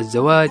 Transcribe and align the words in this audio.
الزواج 0.00 0.50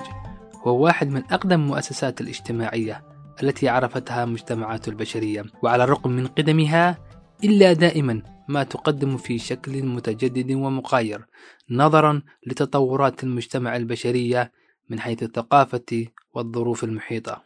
هو 0.66 0.84
واحد 0.84 1.08
من 1.10 1.22
أقدم 1.30 1.60
المؤسسات 1.60 2.20
الاجتماعية 2.20 3.04
التي 3.42 3.68
عرفتها 3.68 4.24
مجتمعات 4.24 4.88
البشرية 4.88 5.44
وعلى 5.62 5.84
الرغم 5.84 6.10
من 6.10 6.26
قدمها 6.26 6.98
إلا 7.44 7.72
دائما 7.72 8.22
ما 8.48 8.62
تقدم 8.62 9.16
في 9.16 9.38
شكل 9.38 9.82
متجدد 9.82 10.52
ومغاير 10.52 11.26
نظرا 11.70 12.22
لتطورات 12.46 13.24
المجتمع 13.24 13.76
البشرية 13.76 14.52
من 14.88 15.00
حيث 15.00 15.22
الثقافة 15.22 16.06
والظروف 16.34 16.84
المحيطة 16.84 17.44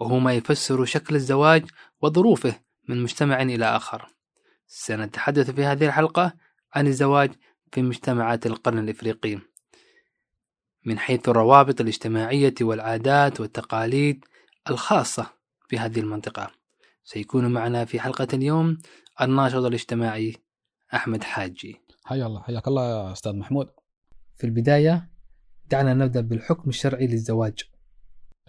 وهو 0.00 0.18
ما 0.18 0.34
يفسر 0.34 0.84
شكل 0.84 1.14
الزواج 1.14 1.64
وظروفه 2.00 2.60
من 2.88 3.02
مجتمع 3.02 3.42
إلى 3.42 3.64
آخر. 3.64 4.06
سنتحدث 4.66 5.50
في 5.50 5.64
هذه 5.64 5.86
الحلقة 5.86 6.32
عن 6.74 6.86
الزواج 6.86 7.30
في 7.72 7.82
مجتمعات 7.82 8.46
القرن 8.46 8.78
الإفريقي. 8.78 9.38
من 10.84 10.98
حيث 10.98 11.28
الروابط 11.28 11.80
الاجتماعية 11.80 12.54
والعادات 12.60 13.40
والتقاليد 13.40 14.24
الخاصة 14.70 15.26
في 15.68 15.78
هذه 15.78 16.00
المنطقة. 16.00 16.50
سيكون 17.04 17.52
معنا 17.52 17.84
في 17.84 18.00
حلقة 18.00 18.28
اليوم 18.32 18.78
الناشط 19.20 19.64
الاجتماعي 19.64 20.36
أحمد 20.94 21.24
حاجي. 21.24 21.80
حيا 22.04 22.26
الله 22.26 22.42
حياك 22.42 22.68
الله 22.68 22.90
يا 22.90 23.12
أستاذ 23.12 23.32
محمود. 23.32 23.70
في 24.36 24.44
البداية 24.44 25.11
دعنا 25.72 25.94
نبدأ 25.94 26.20
بالحكم 26.20 26.68
الشرعي 26.68 27.06
للزواج. 27.06 27.54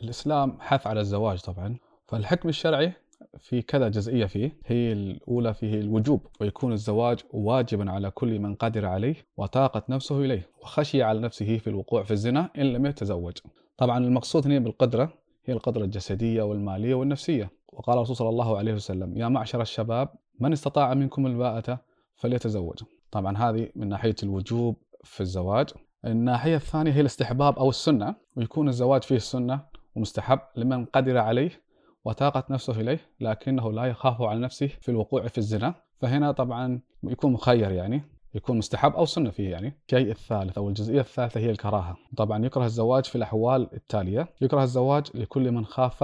الإسلام 0.02 0.58
حث 0.60 0.88
على 0.88 1.00
الزواج 1.00 1.40
طبعا 1.40 1.78
فالحكم 2.08 2.50
الشرعي 2.50 2.94
في 3.38 3.62
كذا 3.62 3.90
جزئية 3.90 4.26
فيه. 4.26 4.58
هي 4.66 4.94
الأولى 4.94 5.54
فيه 5.54 5.80
الوجوب 5.80 6.28
ويكون 6.42 6.74
الزواج 6.74 7.20
واجبا 7.32 7.92
على 7.92 8.12
كل 8.12 8.40
من 8.40 8.56
قدر 8.56 8.86
عليه 8.86 9.16
وطاقت 9.38 9.90
نفسه 9.90 10.22
إليه 10.22 10.50
وخشي 10.62 11.04
على 11.04 11.20
نفسه 11.20 11.58
في 11.58 11.70
الوقوع 11.70 12.04
في 12.04 12.12
الزنا 12.12 12.50
إن 12.58 12.74
لم 12.74 12.86
يتزوج. 12.86 13.38
طبعا 13.78 13.98
المقصود 13.98 14.48
هنا 14.48 14.60
بالقدرة 14.60 15.14
هي 15.46 15.54
القدرة 15.54 15.84
الجسدية 15.84 16.42
والمالية 16.44 16.96
والنفسية. 16.96 17.52
وقال 17.74 17.98
الرسول 17.98 18.16
صلى 18.16 18.30
الله 18.30 18.58
عليه 18.58 18.74
وسلم 18.74 19.18
يا 19.18 19.28
معشر 19.28 19.62
الشباب 19.62 20.10
من 20.40 20.54
استطاع 20.54 20.94
منكم 20.94 21.28
الباءة 21.28 21.80
فليتزوج. 22.16 22.84
طبعا 23.12 23.38
هذه 23.38 23.70
من 23.76 23.90
ناحية 23.90 24.16
الوجوب 24.24 24.76
في 25.04 25.22
الزواج. 25.22 25.70
الناحية 26.06 26.56
الثانية 26.56 26.92
هي 26.92 27.02
الاستحباب 27.02 27.60
أو 27.60 27.70
السنة 27.70 28.16
ويكون 28.36 28.68
الزواج 28.68 29.04
فيه 29.04 29.16
السنة 29.16 29.62
ومستحب 29.96 30.40
لمن 30.56 30.86
قدر 30.86 31.18
عليه 31.18 31.62
وتاقت 32.06 32.52
نفسه 32.52 32.82
إليه 32.82 33.00
لكنه 33.20 33.72
لا 33.72 33.86
يخاف 33.86 34.22
على 34.22 34.40
نفسه 34.40 34.68
في 34.68 34.90
الوقوع 34.90 35.28
في 35.28 35.38
الزنا. 35.38 35.76
فهنا 36.02 36.32
طبعا 36.32 36.80
يكون 37.04 37.32
مخير 37.32 37.72
يعني 37.72 38.02
يكون 38.36 38.58
مستحب 38.58 38.96
أو 38.96 39.06
سنة 39.06 39.30
فيه 39.30 39.52
يعني. 39.52 39.74
الشيء 39.86 40.12
الثالث 40.12 40.58
أو 40.58 40.70
الجزئية 40.70 41.00
الثالثة 41.00 41.40
هي 41.40 41.50
الكراهة. 41.50 41.98
طبعا 42.18 42.46
يكره 42.46 42.66
الزواج 42.66 43.06
في 43.06 43.16
الأحوال 43.16 43.70
التالية. 43.74 44.28
يكره 44.42 44.64
الزواج 44.64 45.08
لكل 45.14 45.52
من 45.52 45.66
خاف 45.66 46.04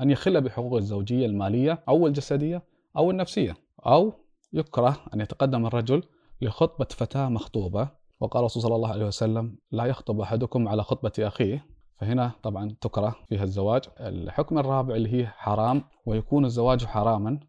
أن 0.00 0.10
يخل 0.10 0.40
بحقوق 0.40 0.76
الزوجية 0.76 1.26
المالية 1.26 1.82
أو 1.88 2.06
الجسدية 2.06 2.62
أو 2.96 3.10
النفسية 3.10 3.56
أو 3.86 4.12
يكره 4.52 4.96
أن 5.14 5.20
يتقدم 5.20 5.66
الرجل 5.66 6.02
لخطبة 6.40 6.86
فتاة 6.90 7.28
مخطوبة. 7.28 7.99
وقال 8.20 8.40
الرسول 8.40 8.62
صلى 8.62 8.74
الله 8.74 8.88
عليه 8.88 9.06
وسلم 9.06 9.56
لا 9.70 9.84
يخطب 9.84 10.20
أحدكم 10.20 10.68
على 10.68 10.82
خطبة 10.82 11.12
أخيه. 11.18 11.66
فهنا 11.98 12.32
طبعا 12.42 12.76
تكره 12.80 13.16
فيها 13.28 13.44
الزواج. 13.44 13.82
الحكم 14.00 14.58
الرابع 14.58 14.94
اللي 14.94 15.14
هي 15.14 15.26
حرام 15.26 15.84
ويكون 16.06 16.44
الزواج 16.44 16.84
حراما 16.84 17.40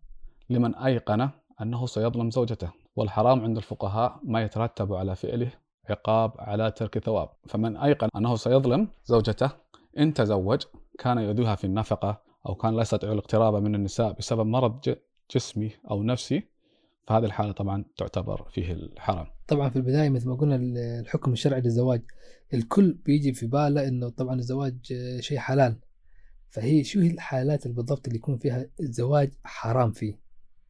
لمن 0.49 0.75
أيقن 0.75 1.29
أنه 1.61 1.85
سيظلم 1.85 2.31
زوجته. 2.31 2.69
والحرام 2.95 3.41
عند 3.41 3.57
الفقهاء 3.57 4.19
ما 4.23 4.41
يترتب 4.41 4.93
على 4.93 5.15
فعله 5.15 5.51
عقاب 5.89 6.31
على 6.39 6.71
ترك 6.71 6.99
ثواب. 6.99 7.29
فمن 7.47 7.77
أيقن 7.77 8.09
أنه 8.15 8.35
سيظلم 8.35 8.87
زوجته 9.05 9.49
إن 9.97 10.13
تزوج 10.13 10.61
كان 10.99 11.17
يؤذيها 11.17 11.55
في 11.55 11.63
النفقة 11.63 12.21
أو 12.49 12.55
كان 12.55 12.75
لا 12.75 12.81
يستطيع 12.81 13.11
الاقتراب 13.11 13.55
من 13.55 13.75
النساء 13.75 14.11
بسبب 14.11 14.45
مرض 14.45 14.95
جسمي 15.35 15.71
أو 15.91 16.03
نفسي 16.03 16.43
فهذه 17.07 17.25
الحالة 17.25 17.51
طبعا 17.51 17.85
تعتبر 17.97 18.49
فيه 18.53 18.71
الحرام. 18.71 19.27
طبعا 19.47 19.69
في 19.69 19.75
البداية 19.75 20.09
مثل 20.09 20.29
ما 20.29 20.35
قلنا 20.35 20.55
الحكم 20.99 21.33
الشرعي 21.33 21.61
للزواج 21.61 22.01
الكل 22.53 22.93
بيجي 22.93 23.33
في 23.33 23.47
باله 23.47 23.87
إنه 23.87 24.09
طبعا 24.09 24.35
الزواج 24.35 24.93
شيء 25.19 25.37
حلال. 25.37 25.79
فهي 26.49 26.83
شو 26.83 26.99
هي 26.99 27.11
الحالات 27.11 27.67
بالضبط 27.67 28.07
اللي 28.07 28.17
يكون 28.17 28.37
فيها 28.37 28.65
الزواج 28.79 29.31
حرام 29.43 29.91
فيه؟ 29.91 30.19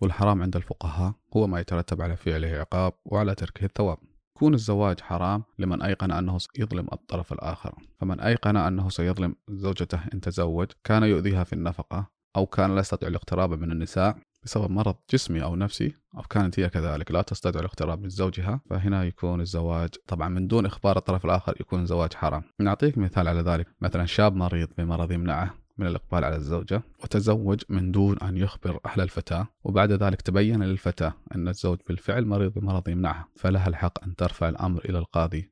والحرام 0.01 0.41
عند 0.41 0.55
الفقهاء 0.55 1.13
هو 1.37 1.47
ما 1.47 1.59
يترتب 1.59 2.01
على 2.01 2.17
فعله 2.17 2.47
عقاب 2.47 2.93
وعلى 3.05 3.35
تركه 3.35 3.65
الثواب. 3.65 3.97
يكون 4.35 4.53
الزواج 4.53 4.99
حرام 4.99 5.43
لمن 5.59 5.81
أيقن 5.81 6.11
أنه 6.11 6.37
يظلم 6.59 6.87
الطرف 6.93 7.33
الآخر. 7.33 7.75
فمن 7.99 8.19
أيقن 8.19 8.57
أنه 8.57 8.89
سيظلم 8.89 9.35
زوجته 9.49 9.99
إن 10.13 10.21
تزوج 10.21 10.67
كان 10.83 11.03
يؤذيها 11.03 11.43
في 11.43 11.53
النفقة 11.53 12.09
أو 12.35 12.45
كان 12.45 12.75
لا 12.75 12.79
يستطيع 12.79 13.09
الاقتراب 13.09 13.53
من 13.53 13.71
النساء 13.71 14.17
بسبب 14.43 14.71
مرض 14.71 14.95
جسمي 15.11 15.43
أو 15.43 15.55
نفسي 15.55 15.95
أو 16.17 16.21
كانت 16.21 16.59
هي 16.59 16.69
كذلك. 16.69 17.11
لا 17.11 17.21
تستطيع 17.21 17.61
الاقتراب 17.61 18.01
من 18.01 18.09
زوجها 18.09 18.61
فهنا 18.69 19.03
يكون 19.03 19.41
الزواج 19.41 19.89
طبعا 20.07 20.29
من 20.29 20.47
دون 20.47 20.65
إخبار 20.65 20.97
الطرف 20.97 21.25
الآخر 21.25 21.55
يكون 21.59 21.81
الزواج 21.81 22.13
حرام. 22.13 22.43
نعطيك 22.59 22.97
مثال 22.97 23.27
على 23.27 23.41
ذلك. 23.41 23.67
مثلا 23.81 24.05
شاب 24.05 24.35
مريض 24.35 24.67
بمرض 24.77 25.11
يمنعه 25.11 25.53
من 25.77 25.87
الإقبال 25.87 26.25
على 26.25 26.35
الزوجة 26.35 26.83
وتزوج 27.03 27.61
من 27.69 27.91
دون 27.91 28.17
أن 28.19 28.37
يخبر 28.37 28.79
أهل 28.85 29.01
الفتاة 29.01 29.47
وبعد 29.63 29.91
ذلك 29.91 30.21
تبين 30.21 30.63
للفتاة 30.63 31.13
أن 31.35 31.47
الزوج 31.47 31.77
بالفعل 31.87 32.25
مريض 32.25 32.53
بمرض 32.53 32.89
يمنعها. 32.89 33.27
فلها 33.35 33.67
الحق 33.67 34.03
أن 34.03 34.15
ترفع 34.15 34.49
الأمر 34.49 34.85
إلى 34.85 34.97
القاضي 34.97 35.51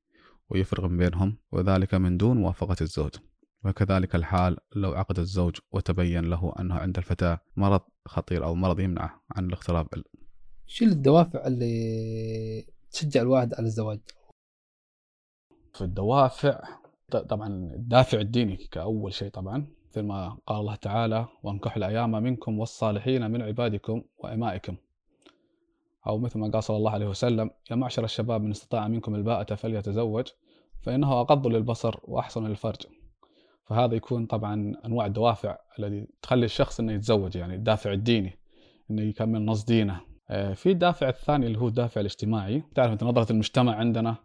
ويفرغ 0.49 0.87
بينهم 0.87 1.37
وذلك 1.51 1.93
من 1.93 2.17
دون 2.17 2.37
موافقة 2.37 2.75
الزوج. 2.81 3.11
وكذلك 3.65 4.15
الحال 4.15 4.57
لو 4.75 4.93
عقد 4.93 5.19
الزوج 5.19 5.55
وتبين 5.71 6.25
له 6.25 6.53
أنه 6.59 6.75
عند 6.75 6.97
الفتاة 6.97 7.39
مرض 7.57 7.81
خطير 8.09 8.45
أو 8.45 8.55
مرض 8.55 8.79
يمنعه 8.79 9.21
عن 9.31 9.45
الاقتراب 9.45 9.87
شو 10.67 10.85
الدوافع 10.85 11.47
اللي 11.47 12.65
تشجع 12.91 13.21
الواحد 13.21 13.53
على 13.53 13.65
الزواج؟ 13.65 13.99
في 15.73 15.81
الدوافع 15.81 16.61
طبعا 17.09 17.47
الدافع 17.47 18.19
الديني 18.19 18.55
كأول 18.55 19.13
شيء 19.13 19.29
طبعا 19.29 19.67
مثل 19.89 20.01
ما 20.01 20.37
قال 20.47 20.59
الله 20.59 20.75
تعالى 20.75 21.27
وانكحوا 21.43 21.77
الأيام 21.77 22.11
منكم 22.11 22.59
والصالحين 22.59 23.31
من 23.31 23.41
عبادكم 23.41 24.03
وإمائكم 24.17 24.75
أو 26.07 26.17
مثل 26.17 26.39
ما 26.39 26.47
قال 26.47 26.63
صلى 26.63 26.77
الله 26.77 26.91
عليه 26.91 27.07
وسلم 27.07 27.51
يا 27.71 27.75
معشر 27.75 28.03
الشباب 28.03 28.41
من 28.41 28.51
استطاع 28.51 28.87
منكم 28.87 29.15
الباءة 29.15 29.55
فليتزوج 29.55 30.27
فإنه 30.81 31.13
أغض 31.19 31.47
للبصر 31.47 31.99
وأحسن 32.03 32.47
للفرج 32.47 32.85
فهذا 33.69 33.95
يكون 33.95 34.25
طبعا 34.25 34.73
أنواع 34.85 35.05
الدوافع 35.05 35.57
التي 35.79 36.07
تخلي 36.21 36.45
الشخص 36.45 36.79
إنه 36.79 36.93
يتزوج 36.93 37.35
يعني 37.35 37.55
الدافع 37.55 37.91
الديني 37.91 38.39
إنه 38.91 39.01
يكمل 39.01 39.45
نص 39.45 39.65
دينه. 39.65 40.01
آه، 40.29 40.53
في 40.53 40.71
الدافع 40.71 41.09
الثاني 41.09 41.45
اللي 41.45 41.57
هو 41.57 41.67
الدافع 41.67 42.01
الاجتماعي. 42.01 42.63
تعرف 42.75 42.91
أنت 42.91 43.03
نظرة 43.03 43.31
المجتمع 43.31 43.75
عندنا؟ 43.75 44.15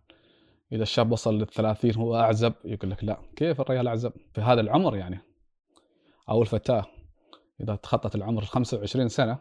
إذا 0.72 0.82
الشاب 0.82 1.12
وصل 1.12 1.38
للثلاثين 1.38 1.94
هو 1.94 2.16
أعزب 2.16 2.52
يقول 2.64 2.90
لك 2.90 3.04
لا. 3.04 3.18
كيف 3.36 3.60
الرجال 3.60 3.88
أعزب؟ 3.88 4.12
في 4.34 4.40
هذا 4.40 4.60
العمر 4.60 4.96
يعني. 4.96 5.18
أو 6.28 6.42
الفتاة. 6.42 6.84
إذا 7.60 7.74
تخطت 7.74 8.14
العمر 8.14 8.44
25 8.44 9.08
سنة 9.08 9.38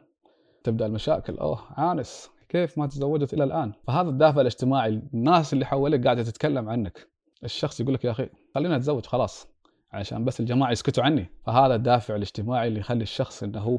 تبدأ 0.63 0.85
المشاكل. 0.85 1.37
أوه 1.37 1.59
عانس. 1.69 2.29
كيف 2.49 2.77
ما 2.77 2.87
تزوجت 2.87 3.33
إلى 3.33 3.43
الآن؟ 3.43 3.73
فهذا 3.87 4.09
الدافع 4.09 4.41
الاجتماعي 4.41 5.01
الناس 5.13 5.53
اللي 5.53 5.65
حواليك 5.65 6.03
قاعدة 6.03 6.23
تتكلم 6.23 6.69
عنك. 6.69 7.07
الشخص 7.43 7.79
يقول 7.79 7.93
لك 7.93 8.05
يا 8.05 8.11
أخي 8.11 8.29
خلينا 8.55 8.77
نتزوج 8.77 9.05
خلاص. 9.05 9.52
عشان 9.93 10.25
بس 10.25 10.39
الجماعة 10.39 10.71
يسكتوا 10.71 11.03
عني. 11.03 11.29
فهذا 11.45 11.75
الدافع 11.75 12.15
الاجتماعي 12.15 12.67
اللي 12.67 12.79
يخلي 12.79 13.03
الشخص 13.03 13.43
إنه 13.43 13.59
هو 13.59 13.77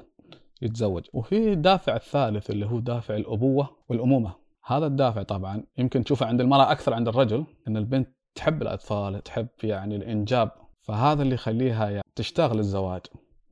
يتزوج. 0.62 1.04
وفي 1.12 1.52
الدافع 1.52 1.96
الثالث 1.96 2.50
اللي 2.50 2.66
هو 2.66 2.78
دافع 2.78 3.16
الأبوة 3.16 3.76
والأمومة. 3.88 4.32
هذا 4.66 4.86
الدافع 4.86 5.22
طبعا 5.22 5.62
يمكن 5.78 6.04
تشوفه 6.04 6.26
عند 6.26 6.40
المرأة 6.40 6.72
أكثر 6.72 6.94
عند 6.94 7.08
الرجل 7.08 7.44
إن 7.68 7.76
البنت 7.76 8.08
تحب 8.34 8.62
الأطفال 8.62 9.22
تحب 9.22 9.48
يعني 9.62 9.96
الإنجاب. 9.96 10.50
فهذا 10.82 11.22
اللي 11.22 11.34
يخليها 11.34 11.90
يعني 11.90 12.04
تشتاق 12.16 12.52
للزواج 12.52 13.00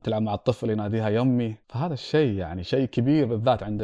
تلعب 0.03 0.21
مع 0.21 0.33
الطفل 0.33 0.69
يناديها 0.69 1.09
يمي. 1.09 1.55
فهذا 1.67 1.93
الشيء 1.93 2.37
يعني 2.37 2.63
شيء 2.63 2.85
كبير 2.85 3.25
بالذات 3.25 3.63
عند 3.63 3.79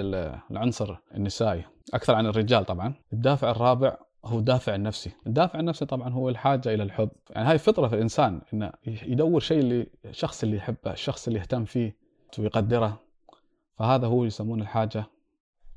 العنصر 0.52 0.96
النسائي 1.16 1.64
أكثر 1.94 2.16
عن 2.16 2.26
الرجال 2.26 2.66
طبعا. 2.66 2.94
الدافع 3.14 3.52
الرابع 3.52 3.98
هو 4.26 4.40
دافع 4.40 4.76
النفسي 4.76 5.12
الدافع 5.28 5.60
النفسي 5.60 5.86
طبعا 5.86 6.10
هو 6.10 6.30
الحاجة 6.30 6.74
إلى 6.74 6.84
الحب. 6.84 7.10
يعني 7.30 7.50
هاي 7.50 7.58
فطرة 7.58 7.88
في 7.88 7.96
الإنسان 7.96 8.42
إنه 8.54 8.72
يدور 8.86 9.40
شيء 9.40 9.60
اللي 9.60 9.88
الشخص 10.06 10.44
اللي 10.44 10.58
يحبه 10.58 10.92
الشخص 10.92 11.28
اللي 11.28 11.40
يهتم 11.40 11.66
فيه 11.66 11.98
ويقدره 12.40 13.02
فهذا 13.78 14.08
هو 14.08 14.26
يسمونه 14.26 14.64
الحاجة 14.64 15.06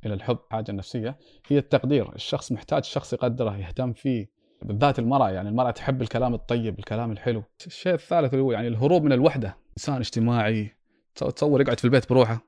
إلى 0.06 0.14
الحب 0.14 0.38
حاجة 0.50 0.72
نفسية 0.72 1.18
هي 1.46 1.58
التقدير. 1.58 2.14
الشخص 2.14 2.52
محتاج 2.52 2.84
شخص 2.84 3.12
يقدره 3.12 3.56
يهتم 3.56 3.92
فيه. 3.92 4.30
بالذات 4.62 4.98
المرأة 4.98 5.30
يعني 5.30 5.48
المرأة 5.48 5.70
تحب 5.70 6.02
الكلام 6.02 6.34
الطيب 6.34 6.78
الكلام 6.78 7.12
الحلو. 7.12 7.42
الشيء 7.66 7.94
الثالث 7.94 8.34
اللي 8.34 8.44
هو 8.44 8.52
يعني 8.52 8.68
الهروب 8.68 9.02
من 9.02 9.12
الوحدة. 9.12 9.56
إنسان 9.78 9.96
اجتماعي 9.96 10.76
تصور 11.14 11.60
يقعد 11.60 11.78
في 11.78 11.84
البيت 11.84 12.08
بروحه 12.08 12.40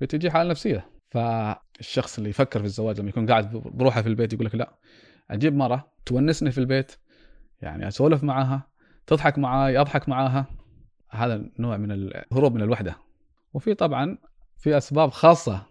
بتجي 0.00 0.30
حالة 0.30 0.50
نفسية. 0.50 0.94
فالشخص 1.10 2.18
اللي 2.18 2.30
يفكر 2.30 2.60
في 2.60 2.64
الزواج 2.64 3.00
لما 3.00 3.08
يكون 3.08 3.30
قاعد 3.30 3.50
بروحه 3.52 4.02
في 4.02 4.08
البيت 4.08 4.32
يقول 4.32 4.46
لك 4.46 4.54
لا 4.54 4.74
أجيب 5.30 5.54
مرة 5.54 5.92
تونسني 6.06 6.50
في 6.50 6.58
البيت 6.58 6.92
يعني 7.62 7.88
أسولف 7.88 8.22
معاها 8.24 8.68
تضحك 9.06 9.38
معاي 9.38 9.78
أضحك 9.78 10.08
معاها. 10.08 10.46
هذا 11.10 11.44
نوع 11.58 11.76
من 11.76 11.92
الهروب 11.92 12.54
من 12.54 12.62
الوحدة. 12.62 12.96
وفي 13.54 13.74
طبعا 13.74 14.18
في 14.58 14.76
أسباب 14.76 15.10
خاصة. 15.10 15.66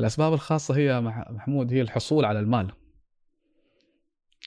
الأسباب 0.00 0.32
الخاصة 0.32 0.76
هي 0.76 1.00
محمود 1.30 1.72
هي 1.72 1.80
الحصول 1.80 2.24
على 2.24 2.40
المال. 2.40 2.72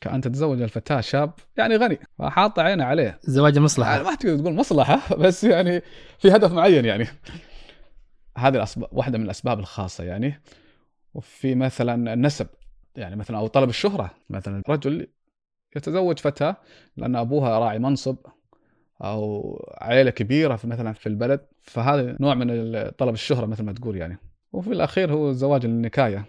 كأن 0.02 0.22
تتزوج 0.22 0.62
الفتاة 0.62 1.02
شاب 1.02 1.34
يعني 1.58 1.76
غني 1.76 2.00
فحاط 2.20 2.60
عينه 2.60 2.84
عليه. 2.84 3.20
زواج 3.24 3.60
مصلحة. 3.60 3.92
يعني 3.92 4.04
ما 4.04 4.16
تقدر 4.16 4.40
تقول 4.40 4.54
مصلحة 4.54 5.16
بس 5.16 5.44
يعني 5.44 5.82
في 6.20 6.32
هدف 6.32 6.52
معين 6.52 6.86
يعني. 6.86 7.08
هذه 8.38 8.56
الأسباب 8.56 8.90
واحدة 8.92 9.18
من 9.18 9.26
الأسباب 9.26 9.60
الخاصة 9.60 10.04
يعني. 10.04 10.42
وفي 11.14 11.56
مثلا 11.56 12.14
النسب. 12.14 12.48
يعني 12.96 13.16
مثلا 13.16 13.38
أو 13.38 13.48
طلب 13.48 13.70
الشهرة 13.70 14.12
مثلا 14.30 14.64
رجل 14.70 15.08
يتزوج 15.76 16.20
فتاة 16.20 16.58
لأن 16.98 17.16
أبوها 17.16 17.60
راعي 17.60 17.80
منصب 17.80 18.18
أو 19.02 19.56
عائلة 19.78 20.12
كبيرة 20.12 20.56
في 20.56 20.68
مثلا 20.68 20.94
في 20.94 21.08
البلد 21.08 21.48
فهذا 21.62 22.18
نوع 22.20 22.34
من 22.34 22.90
طلب 22.90 23.14
الشهرة 23.14 23.46
مثل 23.46 23.64
ما 23.64 23.74
تقول 23.74 23.98
يعني. 23.98 24.18
وفي 24.52 24.72
الأخير 24.72 25.14
هو 25.14 25.32
زواج 25.32 25.66
النكاية. 25.66 26.26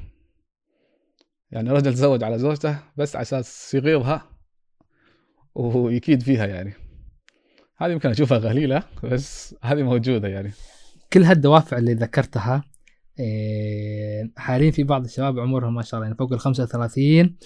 يعني 1.51 1.71
رجل 1.71 1.95
تزوج 1.95 2.25
على 2.25 2.39
زوجته 2.39 2.79
بس 2.97 3.17
على 3.17 3.23
أساس 3.23 3.75
يغيظها 3.75 4.31
ويكيد 5.55 6.23
فيها 6.23 6.47
يعني. 6.47 6.75
هذه 7.77 7.93
يمكن 7.93 8.11
أشوفها 8.11 8.39
قليله 8.39 8.83
بس 9.03 9.55
هذه 9.63 9.83
موجودة 9.83 10.29
يعني. 10.29 10.53
كل 11.13 11.23
هالدوافع 11.23 11.79
اللي 11.79 11.95
ذكرتها 11.95 12.65
حاليا 14.37 14.71
في 14.71 14.83
بعض 14.83 15.05
الشباب 15.05 15.39
عمرهم 15.39 15.75
ما 15.75 15.83
شاء 15.83 15.99
الله 15.99 16.07
يعني 16.07 16.19
فوق 16.19 16.33
ال 16.33 16.41
35 16.41 17.37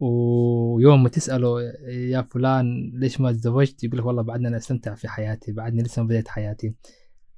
ويوم 0.00 1.02
ما 1.02 1.08
تساله 1.08 1.60
يا 1.88 2.22
فلان 2.30 2.90
ليش 2.94 3.20
ما 3.20 3.32
تزوجت؟ 3.32 3.84
يقول 3.84 3.98
لك 3.98 4.06
والله 4.06 4.22
بعدنا 4.22 4.48
أنا 4.48 4.56
استمتع 4.56 4.94
في 4.94 5.08
حياتي 5.08 5.52
بعدني 5.52 5.82
لسه 5.82 6.02
ما 6.02 6.08
بديت 6.08 6.28
حياتي. 6.28 6.74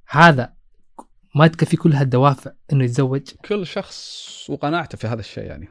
هذا 0.07 0.53
ما 1.35 1.47
تكفي 1.47 1.77
كل 1.77 1.93
هالدوافع 1.93 2.51
إنه 2.73 2.83
يتزوج؟ 2.83 3.31
كل 3.45 3.65
شخص 3.65 4.49
وقناعته 4.49 4.97
في 4.97 5.07
هذا 5.07 5.19
الشيء 5.19 5.43
يعني. 5.43 5.67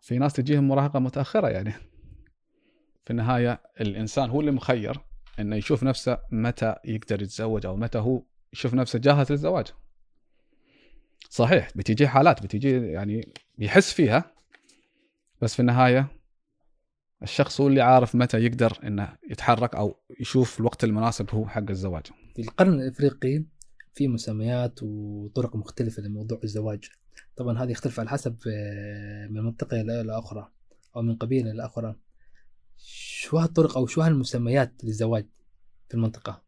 في 0.00 0.18
ناس 0.18 0.32
تجيهم 0.32 0.68
مراهقة 0.68 0.98
متأخرة 0.98 1.48
يعني. 1.48 1.72
في 3.04 3.10
النهاية 3.10 3.62
الإنسان 3.80 4.30
هو 4.30 4.40
اللي 4.40 4.50
مخير 4.52 5.00
إنه 5.40 5.56
يشوف 5.56 5.82
نفسه 5.82 6.18
متى 6.32 6.74
يقدر 6.84 7.22
يتزوج 7.22 7.66
أو 7.66 7.76
متى 7.76 7.98
هو 7.98 8.22
يشوف 8.52 8.74
نفسه 8.74 8.98
جاهز 8.98 9.32
للزواج. 9.32 9.66
صحيح 11.30 11.68
بتيجي 11.76 12.08
حالات 12.08 12.42
بتيجي 12.42 12.86
يعني 12.86 13.32
بيحس 13.58 13.92
فيها 13.92 14.32
بس 15.42 15.54
في 15.54 15.60
النهاية 15.60 16.22
الشخص 17.22 17.60
هو 17.60 17.68
اللي 17.68 17.80
عارف 17.80 18.14
متى 18.14 18.38
يقدر 18.38 18.78
إنه 18.84 19.16
يتحرك 19.30 19.74
أو 19.74 20.00
يشوف 20.20 20.60
الوقت 20.60 20.84
المناسب 20.84 21.30
هو 21.30 21.48
حق 21.48 21.70
الزواج. 21.70 22.06
في 22.34 22.42
القرن 22.42 22.80
الإفريقي 22.80 23.44
في 23.94 24.08
مسميات 24.08 24.82
وطرق 24.82 25.56
مختلفة 25.56 26.02
لموضوع 26.02 26.40
الزواج. 26.44 26.84
طبعا 27.36 27.58
هذه 27.58 27.70
يختلف 27.70 28.00
على 28.00 28.08
حسب 28.08 28.36
آه، 28.46 29.26
من 29.26 29.42
منطقة 29.42 29.80
إلى 29.80 30.18
أخرى 30.18 30.48
أو 30.96 31.02
من 31.02 31.16
قبيلة 31.16 31.50
إلى 31.50 31.66
أخرى. 31.66 31.94
شو 32.78 33.38
هالطرق 33.38 33.76
أو 33.76 33.86
شو 33.86 34.00
هالمسميات 34.00 34.84
للزواج 34.84 35.26
في 35.88 35.94
المنطقة؟ 35.94 36.42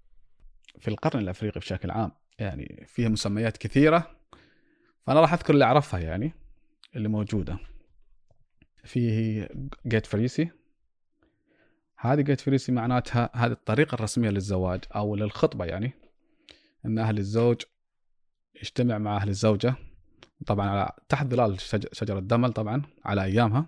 في 0.78 0.88
القرن 0.88 1.20
الأفريقي 1.20 1.60
بشكل 1.60 1.90
عام 1.90 2.12
يعني 2.38 2.84
فيها 2.88 3.08
مسميات 3.08 3.56
كثيرة 3.56 4.13
فأنا 5.06 5.20
راح 5.20 5.32
أذكر 5.32 5.54
اللي 5.54 5.64
أعرفها 5.64 6.00
يعني 6.00 6.32
اللي 6.96 7.08
موجودة. 7.08 7.58
فيه 8.84 9.48
جيت 9.86 10.06
فريسي. 10.06 10.50
هذه 11.96 12.20
جيت 12.20 12.40
فريسي 12.40 12.72
معناتها 12.72 13.30
هذه 13.34 13.52
الطريقة 13.52 13.94
الرسمية 13.94 14.30
للزواج 14.30 14.80
أو 14.96 15.16
للخطبة 15.16 15.64
يعني 15.64 15.92
أن 16.86 16.98
أهل 16.98 17.18
الزوج 17.18 17.62
يجتمع 18.54 18.98
مع 18.98 19.16
أهل 19.16 19.28
الزوجة. 19.28 19.74
طبعا 20.46 20.68
على 20.68 20.92
تحت 21.08 21.26
ظلال 21.26 21.60
شجرة 21.92 22.20
دمل 22.20 22.52
طبعا 22.52 22.82
على 23.04 23.24
أيامها. 23.24 23.66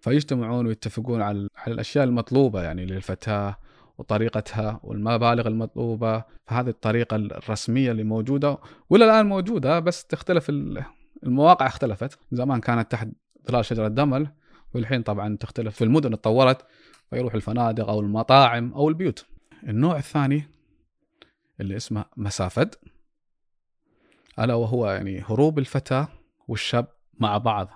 فيجتمعون 0.00 0.66
ويتفقون 0.66 1.22
على 1.22 1.48
الأشياء 1.66 2.04
المطلوبة 2.04 2.62
يعني 2.62 2.86
للفتاة 2.86 3.56
وطريقتها 3.98 4.80
والمبالغ 4.82 5.48
المطلوبة 5.48 6.24
فهذه 6.46 6.68
الطريقة 6.68 7.16
الرسمية 7.16 7.90
اللي 7.90 8.04
موجودة 8.04 8.58
ولا 8.90 9.04
الآن 9.04 9.26
موجودة 9.26 9.78
بس 9.78 10.04
تختلف 10.04 10.50
المواقع 11.22 11.66
اختلفت. 11.66 12.18
زمان 12.32 12.60
كانت 12.60 12.92
تحت 12.92 13.08
ظلال 13.50 13.64
شجرة 13.64 13.88
دمل 13.88 14.28
والحين 14.74 15.02
طبعا 15.02 15.36
تختلف. 15.36 15.76
في 15.76 15.84
المدن 15.84 16.12
اتطورت 16.12 16.66
فيروح 17.10 17.34
الفنادق 17.34 17.88
أو 17.88 18.00
المطاعم 18.00 18.72
أو 18.72 18.88
البيوت. 18.88 19.26
النوع 19.68 19.96
الثاني 19.96 20.44
اللي 21.60 21.76
اسمه 21.76 22.04
مسافد 22.16 22.74
ألا 24.38 24.54
وهو 24.54 24.90
يعني 24.90 25.24
هروب 25.28 25.58
الفتى 25.58 26.06
والشاب 26.48 26.86
مع 27.20 27.38
بعض 27.38 27.68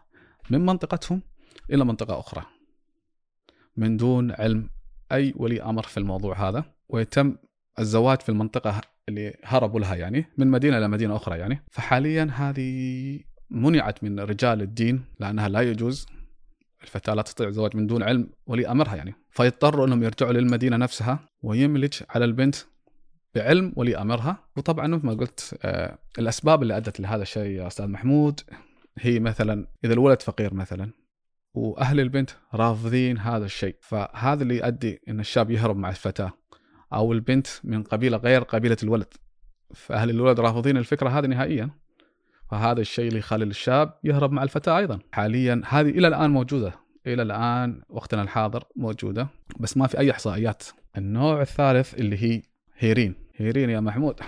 من 0.50 0.66
منطقتهم 0.66 1.22
إلى 1.70 1.84
منطقة 1.84 2.18
أخرى 2.18 2.42
من 3.76 3.96
دون 3.96 4.32
علم 4.32 4.70
أي 5.12 5.34
ولي 5.36 5.62
أمر 5.62 5.82
في 5.82 5.96
الموضوع 5.96 6.48
هذا 6.48 6.64
ويتم 6.88 7.36
الزواج 7.78 8.20
في 8.20 8.28
المنطقة 8.28 8.80
اللي 9.08 9.36
هربوا 9.44 9.80
لها 9.80 9.94
يعني 9.94 10.26
من 10.38 10.46
مدينة 10.48 10.78
إلى 10.78 10.88
مدينة 10.88 11.16
أخرى 11.16 11.38
يعني. 11.38 11.62
فحاليا 11.70 12.30
هذه 12.34 13.20
منعت 13.50 14.04
من 14.04 14.20
رجال 14.20 14.62
الدين 14.62 15.04
لأنها 15.20 15.48
لا 15.48 15.60
يجوز 15.60 16.06
الفتاة 16.82 17.14
لا 17.14 17.22
تستطيع 17.22 17.48
الزواج 17.48 17.76
من 17.76 17.86
دون 17.86 18.02
علم 18.02 18.30
ولي 18.46 18.68
أمرها 18.68 18.96
يعني. 18.96 19.14
فيضطروا 19.30 19.86
إنهم 19.86 20.02
يرجعوا 20.02 20.32
للمدينة 20.32 20.76
نفسها 20.76 21.18
ويملج 21.42 22.02
على 22.10 22.24
البنت 22.24 22.56
بعلم 23.34 23.72
ولي 23.76 23.96
أمرها. 23.96 24.36
وطبعا 24.56 24.86
مثل 24.86 25.06
ما 25.06 25.12
قلت 25.12 25.58
آه 25.62 25.98
الأسباب 26.18 26.62
اللي 26.62 26.76
أدت 26.76 27.00
لهذا 27.00 27.22
الشيء 27.22 27.50
يا 27.50 27.66
أستاذ 27.66 27.86
محمود 27.86 28.40
هي 28.98 29.20
مثلا 29.20 29.66
إذا 29.84 29.92
الولد 29.92 30.22
فقير 30.22 30.54
مثلا 30.54 30.90
وأهل 31.54 32.00
البنت 32.00 32.30
رافضين 32.54 33.18
هذا 33.18 33.44
الشيء. 33.44 33.76
فهذا 33.80 34.42
اللي 34.42 34.56
يؤدي 34.56 35.00
إن 35.08 35.20
الشاب 35.20 35.50
يهرب 35.50 35.76
مع 35.76 35.88
الفتاة 35.88 36.32
أو 36.92 37.12
البنت 37.12 37.46
من 37.64 37.82
قبيلة 37.82 38.16
غير 38.16 38.42
قبيلة 38.42 38.76
الولد. 38.82 39.14
فأهل 39.74 40.10
الولد 40.10 40.40
رافضين 40.40 40.76
الفكرة 40.76 41.08
هذه 41.08 41.26
نهائيا. 41.26 41.70
فهذا 42.50 42.80
الشيء 42.80 43.08
اللي 43.08 43.18
يخلي 43.18 43.44
الشاب 43.44 43.94
يهرب 44.04 44.32
مع 44.32 44.42
الفتاة 44.42 44.78
أيضا. 44.78 44.98
حاليا 45.12 45.62
هذه 45.68 45.88
إلى 45.88 46.08
الآن 46.08 46.30
موجودة. 46.30 46.72
إلى 47.06 47.22
الآن 47.22 47.82
وقتنا 47.88 48.22
الحاضر 48.22 48.64
موجودة. 48.76 49.28
بس 49.60 49.76
ما 49.76 49.86
في 49.86 49.98
أي 49.98 50.10
إحصائيات. 50.10 50.62
النوع 50.96 51.42
الثالث 51.42 51.94
اللي 51.94 52.22
هي 52.22 52.42
هيرين. 52.78 53.14
هيرين 53.36 53.70
يا 53.70 53.80
محمود. 53.80 54.20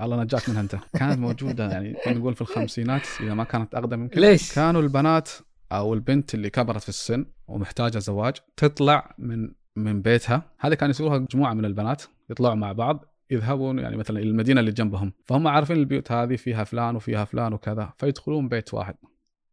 الله 0.00 0.22
نجاك 0.22 0.48
منها 0.48 0.60
أنت. 0.60 0.76
كانت 0.94 1.18
موجودة 1.18 1.70
يعني 1.70 1.96
نقول 2.06 2.34
في 2.34 2.40
الخمسينات 2.40 3.02
إذا 3.20 3.34
ما 3.34 3.44
كانت 3.44 3.74
أقدم 3.74 3.98
من 3.98 4.08
كده. 4.08 4.20
ليش؟ 4.20 4.54
كانوا 4.54 4.82
البنات 4.82 5.30
أو 5.72 5.94
البنت 5.94 6.34
اللي 6.34 6.50
كبرت 6.50 6.82
في 6.82 6.88
السن 6.88 7.26
ومحتاجة 7.48 7.98
زواج 7.98 8.34
تطلع 8.56 9.14
من 9.18 9.50
من 9.76 10.02
بيتها. 10.02 10.42
هذا 10.58 10.74
كان 10.74 10.90
يسووها 10.90 11.18
مجموعة 11.18 11.54
من 11.54 11.64
البنات 11.64 12.02
يطلعوا 12.30 12.54
مع 12.54 12.72
بعض 12.72 13.04
يذهبون 13.30 13.78
يعني 13.78 13.96
مثلا 13.96 14.18
إلى 14.18 14.28
المدينة 14.28 14.60
اللي 14.60 14.72
جنبهم. 14.72 15.12
فهم 15.24 15.48
عارفين 15.48 15.76
البيوت 15.76 16.12
هذه 16.12 16.36
فيها 16.36 16.64
فلان 16.64 16.96
وفيها 16.96 17.24
فلان 17.24 17.52
وكذا 17.52 17.92
فيدخلون 17.98 18.48
بيت 18.48 18.74
واحد. 18.74 18.94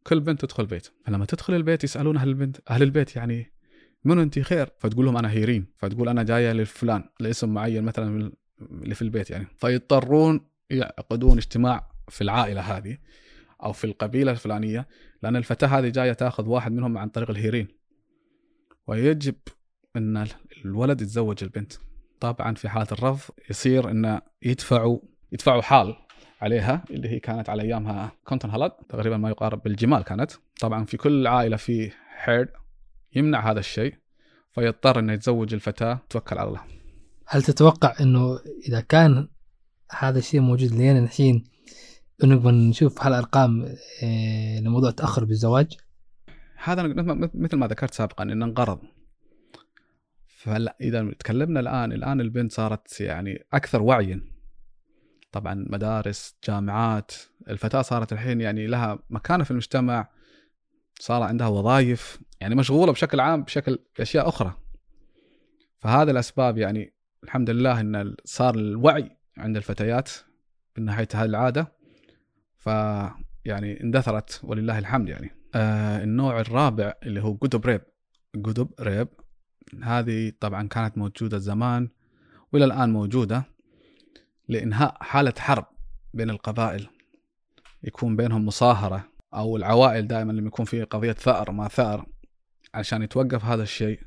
كل 0.02 0.20
بنت 0.20 0.40
تدخل 0.40 0.66
بيت. 0.66 0.88
فلما 1.06 1.24
تدخل 1.24 1.54
البيت 1.54 1.84
يسألون 1.84 2.16
أهل 2.16 2.28
البنت 2.28 2.56
أهل 2.70 2.82
البيت 2.82 3.16
يعني 3.16 3.52
من 4.04 4.18
أنت 4.18 4.38
خير؟ 4.38 4.68
فتقول 4.78 5.04
لهم 5.04 5.16
أنا 5.16 5.30
هيرين. 5.30 5.66
فتقول 5.78 6.08
أنا 6.08 6.22
جاية 6.22 6.52
لفلان 6.52 7.04
لاسم 7.20 7.54
معين 7.54 7.84
مثلا 7.84 8.32
اللي 8.60 8.94
في 8.94 9.02
البيت 9.02 9.30
يعني. 9.30 9.46
فيضطرون 9.58 10.40
يعقدون 10.70 11.36
اجتماع 11.36 11.90
في 12.08 12.20
العائلة 12.20 12.60
هذه. 12.60 12.98
أو 13.62 13.72
في 13.72 13.84
القبيلة 13.84 14.32
الفلانية 14.32 14.88
لأن 15.22 15.36
الفتاة 15.36 15.68
هذه 15.68 15.88
جاية 15.88 16.12
تأخذ 16.12 16.48
واحد 16.48 16.72
منهم 16.72 16.98
عن 16.98 17.08
طريق 17.08 17.30
الهيرين. 17.30 17.68
ويجب 18.86 19.34
إن 19.96 20.26
الولد 20.64 21.00
يتزوج 21.00 21.44
البنت. 21.44 21.72
طبعا 22.20 22.54
في 22.54 22.68
حالة 22.68 22.86
الرفض 22.92 23.34
يصير 23.50 23.90
انه 23.90 24.20
يدفعوا 24.42 24.98
يدفعوا 25.32 25.62
حال 25.62 25.96
عليها 26.40 26.84
اللي 26.90 27.08
هي 27.08 27.20
كانت 27.20 27.48
على 27.48 27.62
أيامها 27.62 28.12
كونتن 28.24 28.50
هلد 28.50 28.70
تقريبا 28.70 29.16
ما 29.16 29.30
يقارب 29.30 29.62
بالجمال 29.62 30.02
كانت. 30.04 30.32
طبعا 30.60 30.84
في 30.84 30.96
كل 30.96 31.26
عائلة 31.26 31.56
في 31.56 31.90
حير 32.16 32.52
يمنع 33.16 33.50
هذا 33.50 33.60
الشيء 33.60 33.94
فيضطر 34.52 34.98
إنه 34.98 35.12
يتزوج 35.12 35.54
الفتاة 35.54 36.00
توكل 36.10 36.38
على 36.38 36.48
الله. 36.48 36.60
هل 37.26 37.42
تتوقع 37.42 37.94
إنه 38.00 38.38
إذا 38.68 38.80
كان 38.80 39.28
هذا 39.90 40.18
الشيء 40.18 40.40
موجود 40.40 40.72
لين 40.72 40.96
الحين 41.04 41.44
نقدر 42.22 42.50
نشوف 42.50 43.02
هالارقام 43.02 43.76
إيه 44.02 44.60
لموضوع 44.60 44.90
التأخر 44.90 45.24
بالزواج؟ 45.24 45.76
هذا 46.56 46.82
مثل 47.34 47.56
ما 47.56 47.66
ذكرت 47.66 47.94
سابقا 47.94 48.24
إنه 48.24 48.44
انقرض. 48.44 48.78
فلا 50.26 50.76
إذا 50.80 51.10
تكلمنا 51.18 51.60
الآن 51.60 51.92
الآن 51.92 52.20
البنت 52.20 52.52
صارت 52.52 53.00
يعني 53.00 53.46
أكثر 53.52 53.82
وعيا. 53.82 54.20
طبعا 55.32 55.66
مدارس 55.70 56.36
جامعات 56.48 57.12
الفتاة 57.48 57.82
صارت 57.82 58.12
الحين 58.12 58.40
يعني 58.40 58.66
لها 58.66 58.98
مكانة 59.10 59.44
في 59.44 59.50
المجتمع 59.50 60.08
صار 61.00 61.22
عندها 61.22 61.46
وظائف 61.46 62.20
يعني 62.40 62.54
مشغولة 62.54 62.92
بشكل 62.92 63.20
عام 63.20 63.42
بشكل 63.42 63.78
أشياء 64.00 64.28
أخرى. 64.28 64.54
فهذا 65.78 66.10
الأسباب 66.10 66.58
يعني 66.58 66.94
الحمد 67.24 67.50
لله 67.50 67.80
إن 67.80 68.16
صار 68.24 68.54
الوعي 68.54 69.16
عند 69.38 69.56
الفتيات 69.56 70.10
من 70.78 70.84
ناحية 70.84 71.08
هذه 71.14 71.24
العادة. 71.24 71.73
ف 72.64 72.68
يعني 73.44 73.82
اندثرت 73.82 74.40
ولله 74.42 74.78
الحمد 74.78 75.08
يعني. 75.08 75.30
آه 75.54 76.02
النوع 76.04 76.40
الرابع 76.40 76.94
اللي 77.02 77.22
هو 77.22 77.34
جودوب 77.34 77.66
ريب 77.66 77.80
جودوب 78.36 78.74
ريب 78.80 79.08
هذه 79.82 80.32
طبعا 80.40 80.68
كانت 80.68 80.98
موجودة 80.98 81.38
زمان 81.38 81.88
وإلى 82.52 82.64
الآن 82.64 82.92
موجودة 82.92 83.44
لإنهاء 84.48 84.96
حالة 85.00 85.34
حرب 85.38 85.64
بين 86.14 86.30
القبائل. 86.30 86.88
يكون 87.82 88.16
بينهم 88.16 88.46
مصاهرة 88.46 89.08
أو 89.34 89.56
العوائل 89.56 90.06
دائما 90.06 90.32
لما 90.32 90.46
يكون 90.46 90.64
في 90.64 90.82
قضية 90.82 91.12
ثأر 91.12 91.50
ما 91.50 91.68
ثأر 91.68 92.06
عشان 92.74 93.02
يتوقف 93.02 93.44
هذا 93.44 93.62
الشيء 93.62 94.00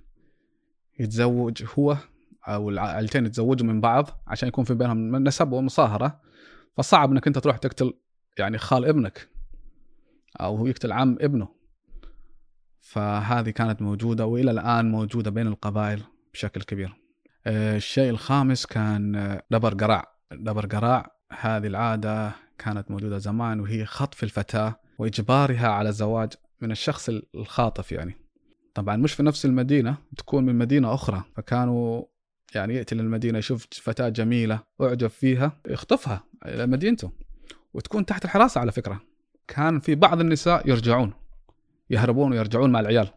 يتزوج 0.99 1.63
هو 1.79 1.97
أو 2.47 2.69
العائلتين 2.69 3.25
يتزوجوا 3.25 3.67
من 3.67 3.81
بعض 3.81 4.23
عشان 4.27 4.47
يكون 4.47 4.63
في 4.63 4.73
بينهم 4.73 5.15
نسب 5.15 5.51
ومصاهرة. 5.51 6.21
فصعب 6.77 7.11
إنك 7.11 7.27
أنت 7.27 7.37
تروح 7.37 7.57
تقتل 7.57 7.93
يعني 8.39 8.57
خال 8.57 8.85
ابنك 8.85 9.29
أو 10.41 10.55
هو 10.55 10.67
يقتل 10.67 10.91
عم 10.91 11.17
ابنه. 11.21 11.47
فهذه 12.81 13.49
كانت 13.49 13.81
موجودة 13.81 14.25
وإلى 14.25 14.51
الآن 14.51 14.91
موجودة 14.91 15.31
بين 15.31 15.47
القبائل 15.47 16.03
بشكل 16.33 16.61
كبير. 16.61 16.93
آه، 17.47 17.77
الشيء 17.77 18.09
الخامس 18.09 18.65
كان 18.65 19.15
آه، 19.15 19.43
دبر 19.51 19.73
قراع 19.73 20.11
دبر 20.31 20.65
قراع 20.65 21.11
هذه 21.39 21.67
العادة 21.67 22.31
كانت 22.57 22.91
موجودة 22.91 23.17
زمان 23.17 23.59
وهي 23.59 23.85
خطف 23.85 24.23
الفتاة 24.23 24.79
وإجبارها 24.99 25.67
على 25.67 25.89
الزواج 25.89 26.33
من 26.61 26.71
الشخص 26.71 27.09
الخاطف 27.35 27.91
يعني. 27.91 28.15
طبعا 28.73 28.95
مش 28.95 29.13
في 29.13 29.23
نفس 29.23 29.45
المدينة 29.45 29.97
تكون 30.17 30.45
من 30.45 30.55
مدينة 30.55 30.93
أخرى. 30.93 31.23
فكانوا 31.35 32.03
يعني 32.55 32.75
يأتي 32.75 32.95
للمدينة 32.95 33.37
يشوف 33.37 33.67
فتاة 33.71 34.09
جميلة 34.09 34.59
أعجب 34.81 35.07
فيها 35.07 35.61
يخطفها 35.67 36.23
إلى 36.45 36.67
مدينته. 36.67 37.11
وتكون 37.77 38.05
تحت 38.05 38.25
الحراسة 38.25 38.61
على 38.61 38.71
فكرة. 38.71 39.01
كان 39.47 39.79
في 39.79 39.95
بعض 39.95 40.19
النساء 40.19 40.69
يرجعون 40.69 41.13
يهربون 41.89 42.31
ويرجعون 42.31 42.71
مع 42.71 42.79
العيال. 42.79 43.09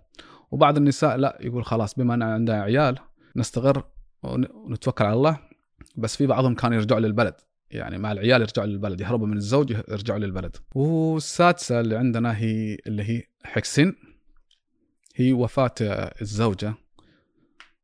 وبعض 0.50 0.76
النساء 0.76 1.16
لا 1.16 1.38
يقول 1.40 1.64
خلاص 1.64 1.94
بما 1.94 2.14
أن 2.14 2.22
عندنا 2.22 2.62
عيال 2.62 2.98
نستغر 3.36 3.84
ونتوكل 4.22 5.04
على 5.04 5.14
الله. 5.14 5.38
بس 5.96 6.16
في 6.16 6.26
بعضهم 6.26 6.54
كانوا 6.54 6.76
يرجعوا 6.76 7.00
للبلد. 7.00 7.34
يعني 7.70 7.98
مع 7.98 8.12
العيال 8.12 8.40
يرجعوا 8.40 8.66
للبلد 8.66 9.00
يهربوا 9.00 9.26
من 9.26 9.36
الزوج 9.36 9.70
يرجعوا 9.70 10.18
للبلد. 10.18 10.56
والسادسة 10.74 11.80
اللي 11.80 11.96
عندنا 11.96 12.38
هي 12.38 12.78
اللي 12.86 13.02
هي 13.02 13.22
حكسين. 13.44 13.96
هي 15.14 15.32
وفاة 15.32 15.74
الزوجة. 16.22 16.74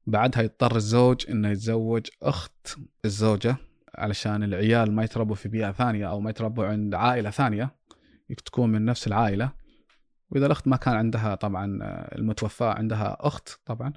بعدها 0.07 0.43
يضطر 0.43 0.77
الزوج 0.77 1.31
إنه 1.31 1.49
يتزوج 1.49 2.07
أخت 2.23 2.79
الزوجة. 3.05 3.57
علشان 3.99 4.43
العيال 4.43 4.93
ما 4.93 5.05
يتربوا 5.05 5.35
في 5.35 5.49
بيئة 5.49 5.73
ثانية 5.73 6.11
أو 6.11 6.21
ما 6.21 6.31
يتربوا 6.31 6.67
عند 6.67 6.95
عائلة 6.95 7.31
ثانية 7.31 7.77
تكون 8.45 8.71
من 8.71 8.85
نفس 8.85 9.07
العائلة. 9.07 9.53
وإذا 10.31 10.47
الأخت 10.47 10.69
ما 10.69 10.77
كان 10.77 10.95
عندها 10.95 11.35
طبعا 11.35 11.79
المتوفاة 12.19 12.75
عندها 12.75 13.17
أخت 13.21 13.61
طبعا 13.67 13.93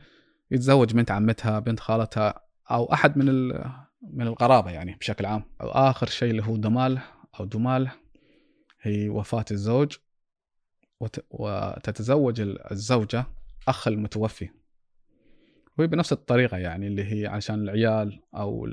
يتزوج 0.51 0.93
بنت 0.93 1.11
عمتها 1.11 1.59
بنت 1.59 1.79
خالتها 1.79 2.41
أو 2.71 2.93
أحد 2.93 3.17
من 3.17 3.47
من 4.01 4.27
القرابة 4.27 4.71
يعني 4.71 4.95
بشكل 4.95 5.25
عام. 5.25 5.43
أو 5.61 5.69
آخر 5.69 6.07
شيء 6.07 6.31
اللي 6.31 6.43
هو 6.43 6.55
دمال 6.55 6.99
أو 7.39 7.45
دمال 7.45 7.89
هي 8.81 9.09
وفاة 9.09 9.45
الزوج. 9.51 9.97
وتتزوج 11.29 12.41
الزوجة 12.71 13.25
أخ 13.67 13.87
المتوفي. 13.87 14.49
وهي 15.77 15.87
بنفس 15.87 16.13
الطريقة 16.13 16.57
يعني 16.57 16.87
اللي 16.87 17.03
هي 17.13 17.27
عشان 17.27 17.55
العيال 17.55 18.21
أو 18.35 18.67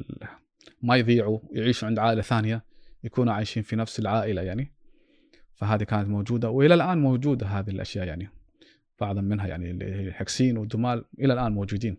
ما 0.82 0.96
يضيعوا 0.96 1.38
يعيشوا 1.52 1.88
عند 1.88 1.98
عائلة 1.98 2.22
ثانية 2.22 2.64
يكونوا 3.04 3.32
عايشين 3.32 3.62
في 3.62 3.76
نفس 3.76 3.98
العائلة 3.98 4.42
يعني. 4.42 4.72
فهذه 5.54 5.82
كانت 5.82 6.08
موجودة 6.08 6.50
وإلى 6.50 6.74
الآن 6.74 6.98
موجودة 6.98 7.46
هذه 7.46 7.70
الأشياء 7.70 8.06
يعني. 8.06 8.28
بعضا 9.00 9.20
منها 9.20 9.46
يعني 9.46 9.70
اللي 9.70 9.84
هي 9.84 10.12
حكسين 10.12 10.58
ودمال 10.58 11.04
إلى 11.18 11.32
الآن 11.32 11.52
موجودين. 11.52 11.96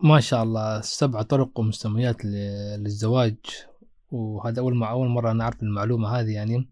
ما 0.00 0.20
شاء 0.20 0.42
الله 0.42 0.80
سبع 0.80 1.22
طرق 1.22 1.58
ومسميات 1.58 2.24
للزواج. 2.24 3.36
وهذا 4.10 4.60
أول 4.60 4.82
أول 4.82 5.08
مرة 5.08 5.30
أنا 5.30 5.44
أعرف 5.44 5.62
المعلومة 5.62 6.08
هذه 6.08 6.30
يعني. 6.30 6.68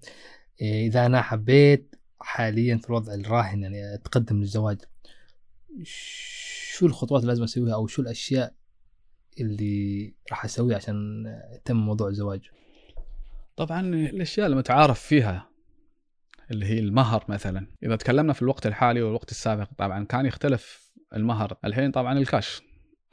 إيه، 0.61 0.87
إذا 0.87 1.07
أنا 1.07 1.23
حبيت 1.23 1.95
حاليا 2.21 2.77
في 2.77 2.91
الوضع 2.91 3.15
الراهن 3.15 3.63
يعني 3.63 3.95
أتقدم 3.95 4.41
للزواج 4.41 4.79
شو 5.83 6.87
الخطوات 6.87 7.23
اللي 7.23 7.33
لازم 7.33 7.43
أسويها؟ 7.43 7.75
أو 7.75 7.87
شو 7.87 8.03
الأشياء 8.03 8.55
اللي 9.41 10.15
راح 10.31 10.45
اسويها 10.45 10.77
عشان 10.77 11.25
يتم 11.55 11.77
موضوع 11.77 12.09
الزواج. 12.09 12.41
طبعا 13.57 13.81
الأشياء 13.81 14.47
المتعارف 14.47 15.01
فيها 15.01 15.49
اللي 16.51 16.67
هي 16.67 16.79
المهر 16.79 17.25
مثلا. 17.29 17.67
إذا 17.83 17.97
تكلمنا 17.97 18.33
في 18.33 18.43
الوقت 18.43 18.67
الحالي 18.67 19.03
والوقت 19.03 19.31
السابق 19.31 19.69
طبعا 19.79 20.05
كان 20.05 20.27
يختلف 20.27 20.93
المهر. 21.15 21.57
الحين 21.65 21.91
طبعا 21.91 22.19
الكاش 22.19 22.63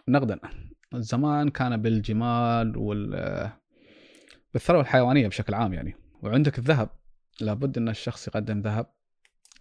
نقدا. 0.08 0.40
زمان 0.96 1.50
كان 1.50 1.82
بالجمال 1.82 2.78
وال 2.78 3.52
بالثروة 4.54 4.82
الحيوانية 4.82 5.28
بشكل 5.28 5.54
عام 5.54 5.74
يعني. 5.74 5.96
وعندك 6.22 6.60
الذهب. 6.60 6.90
لابد 7.42 7.78
أن 7.78 7.90
الشخص 7.90 8.28
يقدم 8.28 8.62
ذهب. 8.62 8.86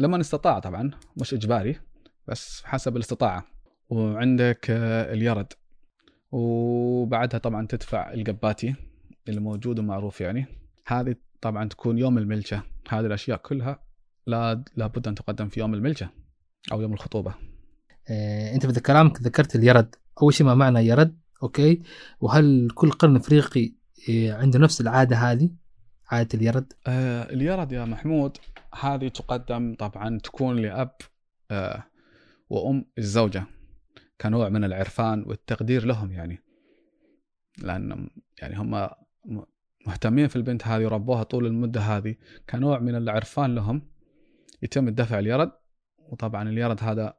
لمن 0.00 0.20
استطاع 0.20 0.58
طبعا 0.58 0.90
مش 1.16 1.34
إجباري 1.34 1.80
بس 2.28 2.62
حسب 2.64 2.96
الاستطاعة. 2.96 3.46
وعندك 3.88 4.66
اليرد. 4.70 5.52
وبعدها 6.32 7.38
طبعا 7.38 7.66
تدفع 7.66 8.12
القباتي 8.12 8.75
اللي 9.28 9.40
موجود 9.40 9.78
ومعروف 9.78 10.20
يعني. 10.20 10.46
هذه 10.87 11.14
طبعا 11.40 11.68
تكون 11.68 11.99
يوم 11.99 12.18
الملجة 12.18 12.62
هذه 12.88 13.06
الأشياء 13.06 13.38
كلها 13.38 13.82
لا 14.26 14.64
لابد 14.76 15.08
أن 15.08 15.14
تقدم 15.14 15.49
في 15.49 15.60
يوم 15.60 15.75
الملجة 15.75 16.10
أو 16.72 16.80
يوم 16.80 16.92
الخطوبة. 16.92 17.34
إيه 18.10 18.54
أنت 18.54 18.66
في 18.66 18.80
كلامك 18.80 19.22
ذكرت 19.22 19.56
اليرد. 19.56 19.94
أول 20.22 20.34
شيء 20.34 20.46
ما 20.46 20.54
معنى 20.54 20.87
يرد؟ 20.87 21.18
أوكي. 21.42 21.82
وهل 22.20 22.70
كل 22.75 22.90
قرن 22.90 23.16
أفريقي 23.16 23.72
إيه 24.08 24.32
عنده 24.32 24.58
نفس 24.58 24.80
العادة 24.80 25.16
هذه؟ 25.16 25.50
عادة 26.10 26.38
اليرد؟ 26.38 26.72
آه 26.87 27.22
اليرد 27.22 27.72
يا 27.72 27.84
محمود 27.84 28.37
هذه 28.80 29.08
تقدم 29.08 29.75
طبعا 29.78 30.18
تكون 30.18 30.56
لأب 30.56 30.92
آه 31.50 31.84
وأم 32.50 32.84
الزوجة. 32.99 33.46
كنوع 34.20 34.48
من 34.48 34.64
العرفان 34.64 35.24
والتقدير 35.26 35.84
لهم 35.84 36.12
يعني. 36.12 36.42
لأن 37.58 38.10
يعني 38.42 38.58
هم 38.58 38.88
مهتمين 39.86 40.28
في 40.28 40.36
البنت 40.36 40.66
هذه 40.66 40.84
وربوها 40.84 41.22
طول 41.22 41.46
المدة 41.46 41.80
هذه. 41.80 42.14
كنوع 42.50 42.78
من 42.78 42.94
العرفان 42.94 43.54
لهم 43.54 43.82
يتم 44.62 44.88
الدفع 44.88 45.18
اليرد. 45.18 45.52
وطبعا 45.98 46.48
اليرد 46.48 46.82
هذا 46.82 47.14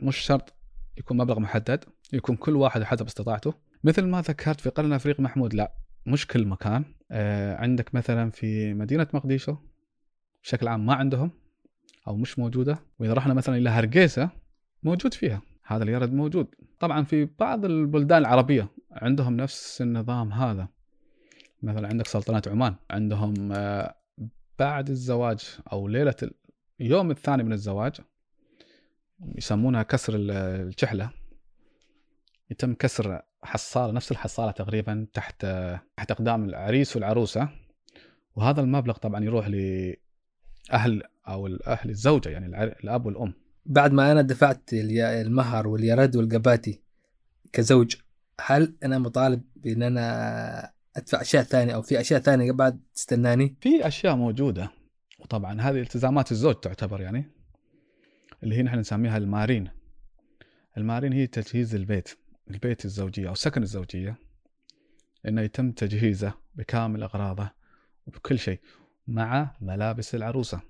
مش 0.00 0.16
شرط 0.16 0.54
يكون 0.98 1.16
مبلغ 1.16 1.40
محدد 1.40 1.84
يكون 2.12 2.36
كل 2.36 2.56
واحد 2.56 2.82
حسب 2.82 3.06
استطاعته. 3.06 3.54
مثل 3.84 4.04
ما 4.04 4.20
ذكرت 4.20 4.60
في 4.60 4.70
قرن 4.70 4.92
أفريق 4.92 5.20
محمود 5.20 5.54
لا 5.54 5.74
مش 6.06 6.26
كل 6.26 6.46
مكان. 6.46 6.84
آه 7.10 7.56
عندك 7.56 7.94
مثلا 7.94 8.30
في 8.30 8.74
مدينة 8.74 9.06
مقديشو 9.14 9.56
بشكل 10.42 10.68
عام 10.68 10.86
ما 10.86 10.94
عندهم 10.94 11.30
أو 12.08 12.16
مش 12.16 12.38
موجودة. 12.38 12.78
وإذا 12.98 13.12
رحنا 13.12 13.34
مثلا 13.34 13.56
إلى 13.56 13.70
هرقيسة 13.70 14.30
موجود 14.82 15.14
فيها. 15.14 15.42
هذا 15.66 15.84
اليرد 15.84 16.12
موجود. 16.12 16.54
طبعا 16.80 17.04
في 17.04 17.28
بعض 17.38 17.64
البلدان 17.64 18.18
العربية 18.18 18.68
عندهم 18.92 19.36
نفس 19.36 19.82
النظام 19.82 20.32
هذا. 20.32 20.68
مثلا 21.62 21.88
عندك 21.88 22.06
سلطنة 22.06 22.42
عمان 22.46 22.74
عندهم 22.90 23.52
آه، 23.52 23.94
بعد 24.58 24.90
الزواج 24.90 25.58
أو 25.72 25.88
ليلة 25.88 26.16
اليوم 26.80 27.10
الثاني 27.10 27.42
من 27.42 27.52
الزواج 27.52 27.96
يسمونها 29.34 29.82
كسر 29.82 30.12
الشحلة 30.16 31.10
يتم 32.50 32.74
كسر 32.74 33.22
حصالة 33.42 33.92
نفس 33.92 34.12
الحصالة 34.12 34.50
تقريبا 34.50 35.06
تحت 35.12 35.46
تحت 35.96 36.10
أقدام 36.10 36.44
العريس 36.44 36.96
والعروسة. 36.96 37.48
وهذا 38.36 38.60
المبلغ 38.60 38.94
طبعا 38.94 39.24
يروح 39.24 39.46
لأهل 39.46 41.02
أو 41.28 41.46
الأهل 41.46 41.90
الزوجة 41.90 42.28
يعني 42.28 42.64
الأب 42.64 43.06
والأم. 43.06 43.45
بعد 43.66 43.92
ما 43.92 44.12
أنا 44.12 44.22
دفعت 44.22 44.70
المهر 44.72 45.68
واليرد 45.68 46.16
والقباتي 46.16 46.80
كزوج 47.52 47.96
هل 48.40 48.76
أنا 48.84 48.98
مطالب 48.98 49.42
بأن 49.56 49.82
أنا 49.82 50.72
أدفع 50.96 51.20
أشياء 51.20 51.42
ثانية 51.42 51.74
أو 51.74 51.82
في 51.82 52.00
أشياء 52.00 52.20
ثانية 52.20 52.52
بعد 52.52 52.80
تستناني؟ 52.94 53.56
في 53.60 53.86
أشياء 53.86 54.16
موجودة 54.16 54.70
وطبعا 55.18 55.60
هذه 55.60 55.80
التزامات 55.80 56.32
الزوج 56.32 56.54
تعتبر 56.54 57.00
يعني 57.00 57.24
اللي 58.42 58.54
هي 58.54 58.62
نحن 58.62 58.78
نسميها 58.78 59.16
المارين 59.16 59.68
المارين 60.76 61.12
هي 61.12 61.26
تجهيز 61.26 61.74
البيت 61.74 62.18
البيت 62.50 62.84
الزوجية 62.84 63.28
أو 63.28 63.34
سكن 63.34 63.62
الزوجية 63.62 64.16
إنه 65.28 65.40
يتم 65.42 65.72
تجهيزه 65.72 66.32
بكامل 66.54 67.02
أغراضه 67.02 67.50
وبكل 68.06 68.38
شيء 68.38 68.60
مع 69.06 69.50
ملابس 69.60 70.14
العروسة 70.14 70.60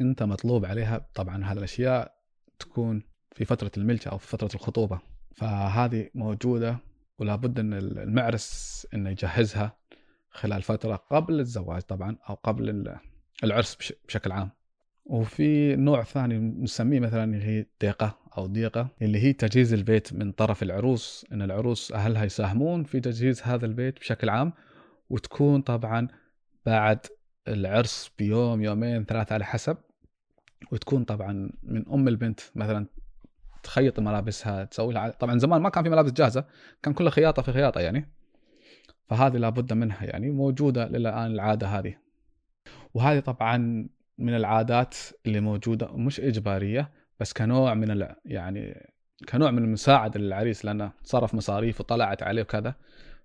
أنت 0.00 0.22
مطلوب 0.22 0.64
عليها 0.64 1.06
طبعا 1.14 1.44
هذه 1.44 1.58
الأشياء 1.58 2.13
تكون 2.58 3.02
في 3.32 3.44
فترة 3.44 3.70
الملجأ 3.76 4.10
أو 4.10 4.18
في 4.18 4.26
فترة 4.26 4.50
الخطوبة. 4.54 5.00
فهذه 5.36 6.08
موجودة 6.14 6.78
ولا 7.18 7.36
بد 7.36 7.58
أن 7.58 7.72
المعرس 7.72 8.86
أنه 8.94 9.10
يجهزها 9.10 9.76
خلال 10.30 10.62
فترة 10.62 10.96
قبل 10.96 11.40
الزواج 11.40 11.82
طبعا 11.82 12.16
أو 12.28 12.34
قبل 12.34 12.96
العرس 13.44 13.92
بشكل 14.06 14.32
عام. 14.32 14.50
وفي 15.04 15.76
نوع 15.76 16.02
ثاني 16.02 16.38
نسميه 16.38 17.00
مثلا 17.00 17.42
هي 17.44 17.66
ديقة 17.80 18.18
أو 18.38 18.46
ضيقة 18.46 18.88
اللي 19.02 19.18
هي 19.18 19.32
تجهيز 19.32 19.72
البيت 19.72 20.12
من 20.12 20.32
طرف 20.32 20.62
العروس 20.62 21.26
إن 21.32 21.42
العروس 21.42 21.92
أهلها 21.92 22.24
يساهمون 22.24 22.84
في 22.84 23.00
تجهيز 23.00 23.42
هذا 23.42 23.66
البيت 23.66 23.98
بشكل 23.98 24.28
عام 24.28 24.52
وتكون 25.10 25.62
طبعا 25.62 26.08
بعد 26.66 27.06
العرس 27.48 28.10
بيوم 28.18 28.62
يومين 28.62 29.04
ثلاثة 29.04 29.34
على 29.34 29.44
حسب 29.44 29.76
وتكون 30.72 31.04
طبعا 31.04 31.50
من 31.62 31.88
أم 31.88 32.08
البنت 32.08 32.40
مثلا 32.54 32.86
تخيط 33.64 34.00
ملابسها 34.00 34.64
تسوي 34.64 34.94
لها 34.94 35.10
طبعا 35.10 35.38
زمان 35.38 35.62
ما 35.62 35.68
كان 35.68 35.84
في 35.84 35.90
ملابس 35.90 36.12
جاهزة 36.12 36.44
كان 36.82 36.94
كلها 36.94 37.10
خياطة 37.10 37.42
في 37.42 37.52
خياطة 37.52 37.80
يعني. 37.80 38.08
فهذه 39.08 39.36
لابد 39.36 39.72
منها 39.72 40.04
يعني 40.04 40.30
موجودة 40.30 40.88
للآن 40.88 41.26
العادة 41.26 41.66
هذه. 41.66 41.94
وهذه 42.94 43.20
طبعا 43.20 43.88
من 44.18 44.36
العادات 44.36 44.96
اللي 45.26 45.40
موجودة 45.40 45.92
مش 45.92 46.20
إجبارية 46.20 46.90
بس 47.20 47.32
كنوع 47.32 47.74
من 47.74 48.06
يعني 48.24 48.92
كنوع 49.28 49.50
من 49.50 49.64
المساعدة 49.64 50.20
للعريس 50.20 50.64
لأنه 50.64 50.92
صرف 51.02 51.34
مصاريف 51.34 51.80
وطلعت 51.80 52.22
عليه 52.22 52.42
وكذا. 52.42 52.74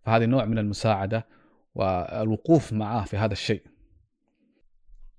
فهذه 0.06 0.26
نوع 0.26 0.46
من 0.46 0.58
المساعدة 0.58 1.26
والوقوف 1.76 2.74
معاه 2.74 3.04
في 3.04 3.18
هذا 3.18 3.34
الشيء. 3.34 3.64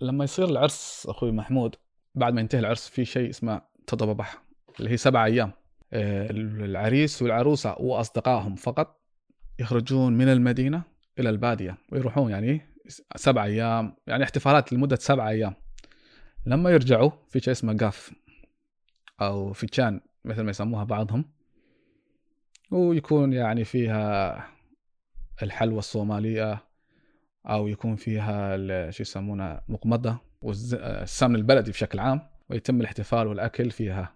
لما 0.00 0.24
يصير 0.24 0.48
العرس 0.48 1.06
أخوي 1.10 1.32
محمود 1.32 1.76
بعد 2.14 2.34
ما 2.34 2.40
ينتهي 2.40 2.58
العرس 2.58 2.88
في 2.88 3.04
شيء 3.04 3.30
اسمه 3.30 3.62
تضببح 3.86 4.42
اللي 4.80 4.90
هي 4.90 4.96
سبع 4.96 5.24
أيام. 5.24 5.52
آه، 5.92 6.30
العريس 6.30 7.22
والعروسة 7.22 7.74
وأصدقائهم 7.78 8.54
فقط 8.54 9.00
يخرجون 9.58 10.12
من 10.12 10.28
المدينة 10.28 10.82
إلى 11.18 11.30
البادية 11.30 11.78
ويروحون 11.92 12.30
يعني 12.30 12.60
سبع 13.16 13.44
أيام 13.44 13.96
يعني 14.06 14.24
احتفالات 14.24 14.72
لمدة 14.72 14.96
سبع 14.96 15.28
أيام. 15.28 15.54
لما 16.46 16.70
يرجعوا 16.70 17.10
في 17.28 17.40
شيء 17.40 17.52
اسمه 17.52 17.76
قاف 17.76 18.12
أو 19.20 19.52
فيتشان 19.52 20.00
مثل 20.24 20.42
ما 20.42 20.50
يسموها 20.50 20.84
بعضهم 20.84 21.24
ويكون 22.70 23.32
يعني 23.32 23.64
فيها 23.64 24.44
الحلوى 25.42 25.78
الصومالية 25.78 26.64
أو 27.46 27.68
يكون 27.68 27.96
فيها 27.96 28.56
شو 28.90 29.02
يسمونها 29.02 29.64
مقمضة 29.68 30.29
والسمن 30.42 31.36
البلدي 31.36 31.70
بشكل 31.70 31.98
عام 31.98 32.20
ويتم 32.50 32.80
الاحتفال 32.80 33.26
والأكل 33.26 33.70
فيها. 33.70 34.14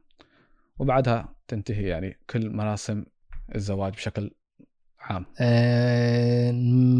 وبعدها 0.78 1.34
تنتهي 1.48 1.88
يعني 1.88 2.18
كل 2.30 2.50
مراسم 2.50 3.04
الزواج 3.54 3.92
بشكل 3.92 4.30
عام. 5.00 5.26
آه 5.40 6.52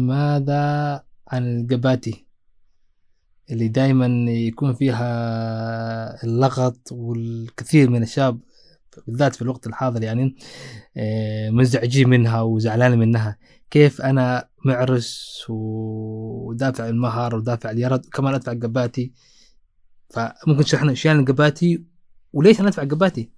ماذا 0.07 1.03
عن 1.27 1.59
القباتي 1.59 2.25
اللي 3.51 3.67
دائما 3.67 4.31
يكون 4.31 4.73
فيها 4.73 6.23
اللغط 6.23 6.91
والكثير 6.91 7.89
من 7.89 8.03
الشباب 8.03 8.39
بالذات 9.07 9.35
في 9.35 9.41
الوقت 9.41 9.67
الحاضر 9.67 10.03
يعني 10.03 10.35
آه، 10.97 11.49
منزعجين 11.49 12.09
منها 12.09 12.41
وزعلان 12.41 12.99
منها. 12.99 13.37
كيف 13.71 14.01
أنا 14.01 14.49
معرس 14.65 15.45
ودافع 15.49 16.89
المهر 16.89 17.35
ودافع 17.35 17.71
اليرد 17.71 18.05
كمان 18.05 18.33
أدفع 18.33 18.53
قباتي. 18.53 19.13
فممكن 20.09 20.63
تشرح 20.63 20.81
لنا 20.81 20.91
إيش 20.91 21.05
يعني 21.05 21.19
القباتي 21.19 21.85
وليش 22.33 22.59
أنا 22.59 22.67
أدفع 22.67 22.83
قباتي؟ 22.83 23.31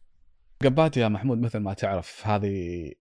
قباتي 0.64 1.00
يا 1.00 1.08
محمود 1.08 1.38
مثل 1.38 1.60
ما 1.60 1.74
تعرف 1.74 2.28
هذه 2.28 2.92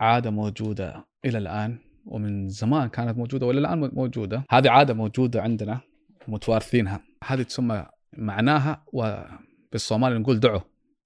عادة 0.00 0.30
موجودة 0.30 1.06
إلى 1.24 1.38
الآن 1.38 1.78
ومن 2.06 2.48
زمان 2.48 2.88
كانت 2.88 3.18
موجودة 3.18 3.46
وإلى 3.46 3.58
الآن 3.58 3.90
موجودة. 3.92 4.44
هذه 4.50 4.70
عادة 4.70 4.94
موجودة 4.94 5.42
عندنا 5.42 5.80
متوارثينها 6.28 7.00
هذه 7.24 7.42
تسمى 7.42 7.86
معناها 8.16 8.84
وبالصومالي 8.92 10.18
نقول 10.18 10.40
دعو. 10.40 10.60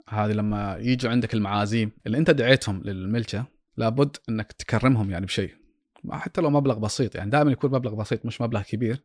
هذه 0.09 0.33
لما 0.33 0.77
يجوا 0.81 1.11
عندك 1.11 1.35
المعازيم 1.35 1.91
اللي 2.07 2.19
أنت 2.19 2.31
دعيتهم 2.31 2.83
للملكة 2.85 3.47
لابد 3.77 4.17
إنك 4.29 4.53
تكرمهم 4.53 5.11
يعني 5.11 5.27
بشيء. 5.27 5.58
حتى 6.13 6.41
لو 6.41 6.51
مبلغ 6.51 6.79
بسيط 6.79 7.15
يعني 7.15 7.31
دائما 7.31 7.53
يكون 7.53 7.71
مبلغ 7.71 7.95
بسيط 7.95 8.27
مش 8.27 8.41
مبلغ 8.41 8.63
كبير. 8.63 9.03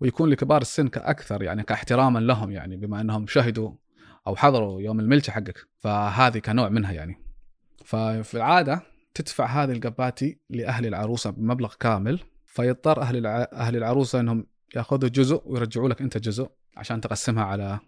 ويكون 0.00 0.30
لكبار 0.30 0.60
السن 0.60 0.88
كأكثر 0.88 1.42
يعني 1.42 1.62
كاحتراما 1.62 2.18
لهم 2.18 2.50
يعني 2.50 2.76
بما 2.76 3.00
إنهم 3.00 3.26
شهدوا 3.26 3.72
أو 4.26 4.36
حضروا 4.36 4.80
يوم 4.80 5.00
الملكه 5.00 5.32
حقك. 5.32 5.66
فهذه 5.78 6.38
كنوع 6.38 6.68
منها 6.68 6.92
يعني. 6.92 7.18
ففي 7.84 8.34
العادة 8.34 8.82
تدفع 9.14 9.46
هذه 9.46 9.72
القباتي 9.72 10.38
لأهل 10.50 10.86
العروسة 10.86 11.30
بمبلغ 11.30 11.74
كامل. 11.80 12.20
فيضطر 12.46 13.02
أهل 13.02 13.26
أهل 13.26 13.76
العروسة 13.76 14.20
إنهم 14.20 14.46
يأخذوا 14.76 15.08
جزء 15.08 15.42
ويرجعوا 15.46 15.88
لك 15.88 16.00
أنت 16.00 16.18
جزء 16.18 16.50
عشان 16.76 17.00
تقسمها 17.00 17.44
على 17.44 17.78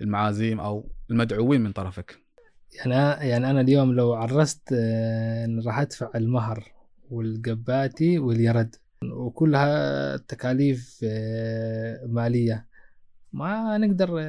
المعازيم 0.00 0.60
أو 0.60 0.90
المدعوين 1.10 1.60
من 1.60 1.72
طرفك. 1.72 2.18
يعني 2.74 3.28
يعني 3.28 3.50
أنا 3.50 3.60
اليوم 3.60 3.92
لو 3.92 4.14
عرست 4.14 4.72
آه، 4.72 5.60
راح 5.66 5.78
أدفع 5.78 6.10
المهر 6.14 6.64
والقباتي 7.10 8.18
واليرد. 8.18 8.76
وكلها 9.04 10.16
تكاليف 10.16 11.00
آه، 11.04 12.06
مالية. 12.06 12.68
ما 13.32 13.78
نقدر 13.78 14.20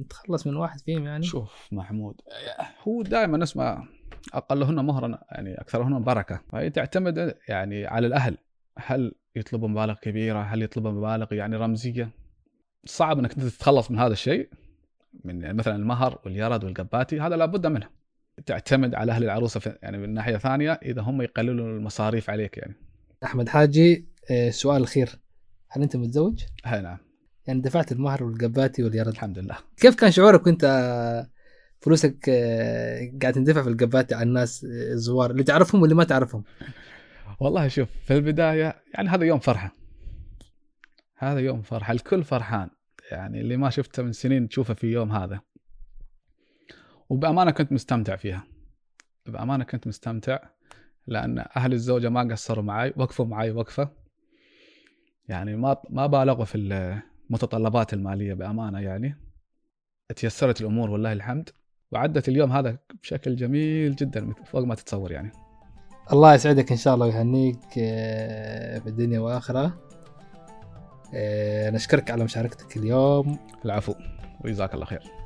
نتخلص 0.00 0.46
من 0.46 0.56
واحد 0.56 0.80
فيهم 0.80 1.06
يعني. 1.06 1.22
شوف 1.22 1.68
محمود 1.72 2.20
هو 2.82 3.02
دائما 3.02 3.38
نسمع 3.38 3.88
أقلهن 4.34 4.84
مهرا 4.84 5.18
يعني 5.30 5.60
أكثرهن 5.60 6.02
بركة. 6.02 6.40
فهي 6.52 6.70
تعتمد 6.70 7.34
يعني 7.48 7.86
على 7.86 8.06
الأهل. 8.06 8.36
هل 8.78 9.12
يطلبوا 9.36 9.68
مبالغ 9.68 9.94
كبيرة؟ 9.94 10.42
هل 10.42 10.62
يطلبوا 10.62 10.90
مبالغ 10.90 11.34
يعني 11.34 11.56
رمزية؟ 11.56 12.10
صعب 12.84 13.18
إنك 13.18 13.32
تتخلص 13.32 13.90
من 13.90 13.98
هذا 13.98 14.12
الشيء 14.12 14.48
من 15.24 15.56
مثلا 15.56 15.76
المهر 15.76 16.18
واليرد 16.24 16.64
والقباتي 16.64 17.20
هذا 17.20 17.36
لابد 17.36 17.66
منه. 17.66 17.88
تعتمد 18.46 18.94
على 18.94 19.12
أهل 19.12 19.24
العروسه 19.24 19.76
يعني 19.82 19.98
من 19.98 20.14
ناحية 20.14 20.36
ثانية 20.36 20.72
إذا 20.72 21.02
هم 21.02 21.22
يقللوا 21.22 21.66
المصاريف 21.66 22.30
عليك 22.30 22.58
يعني. 22.58 22.74
أحمد 23.24 23.48
حاجي 23.48 24.08
السؤال 24.30 24.74
آه، 24.74 24.78
الاخير 24.78 25.20
هل 25.68 25.82
أنت 25.82 25.96
متزوج؟ 25.96 26.44
اي 26.66 26.80
نعم. 26.80 26.98
يعني 27.46 27.60
دفعت 27.60 27.92
المهر 27.92 28.24
والقباتي 28.24 28.82
واليرد. 28.84 29.08
الحمد 29.08 29.38
لله. 29.38 29.56
كيف 29.76 29.94
كان 29.94 30.10
شعورك 30.10 30.46
وأنت 30.46 30.64
فلوسك 31.80 32.28
آه، 32.28 33.12
قاعد 33.22 33.32
تندفع 33.32 33.62
في 33.62 33.68
القباتي 33.68 34.14
على 34.14 34.22
الناس 34.28 34.64
آه، 34.64 34.92
الزوار 34.92 35.30
اللي 35.30 35.42
تعرفهم 35.42 35.82
واللي 35.82 35.94
ما 35.94 36.04
تعرفهم؟ 36.04 36.44
والله 37.40 37.68
شوف 37.68 37.88
في 38.04 38.14
البداية 38.14 38.82
يعني 38.94 39.08
هذا 39.08 39.24
يوم 39.24 39.38
فرحة. 39.38 39.74
هذا 41.18 41.40
يوم 41.40 41.62
فرحة. 41.62 41.92
الكل 41.92 42.24
فرحان. 42.24 42.70
يعني 43.10 43.40
اللي 43.40 43.56
ما 43.56 43.70
شفته 43.70 44.02
من 44.02 44.12
سنين 44.12 44.48
تشوفه 44.48 44.74
في 44.74 44.86
يوم 44.86 45.12
هذا. 45.12 45.40
وبأمانة 47.08 47.50
كنت 47.50 47.72
مستمتع 47.72 48.16
فيها. 48.16 48.44
بأمانة 49.26 49.64
كنت 49.64 49.86
مستمتع 49.86 50.38
لأن 51.06 51.44
أهل 51.56 51.72
الزوجة 51.72 52.08
ما 52.08 52.20
قصروا 52.20 52.64
معي 52.64 52.92
وقفوا 52.96 53.26
معي 53.26 53.50
وقفة. 53.50 53.90
يعني 55.28 55.56
ما 55.56 55.76
ما 55.90 56.06
بالغوا 56.06 56.44
في 56.44 56.58
المتطلبات 56.58 57.94
المالية 57.94 58.34
بأمانة 58.34 58.80
يعني. 58.80 59.16
تيسرت 60.16 60.60
الأمور 60.60 60.90
والله 60.90 61.12
الحمد. 61.12 61.50
وعدت 61.92 62.28
اليوم 62.28 62.52
هذا 62.52 62.78
بشكل 63.02 63.36
جميل 63.36 63.96
جدا 63.96 64.34
فوق 64.44 64.64
ما 64.64 64.74
تتصور 64.74 65.12
يعني. 65.12 65.32
الله 66.12 66.34
يسعدك 66.34 66.70
إن 66.70 66.76
شاء 66.76 66.94
الله 66.94 67.06
ويهنيك 67.06 67.78
آه، 67.78 68.78
في 68.78 68.86
الدنيا 68.86 69.20
وآخرة. 69.20 69.80
آه، 71.14 71.70
نشكرك 71.70 72.10
على 72.10 72.24
مشاركتك 72.24 72.76
اليوم. 72.76 73.38
العفو 73.64 73.94
وجزاك 74.44 74.74
الله 74.74 74.84
خير. 74.84 75.17